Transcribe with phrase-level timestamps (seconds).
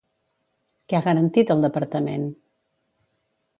[0.91, 2.25] Què ha garantit el departament?